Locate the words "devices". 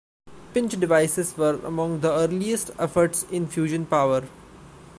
0.79-1.37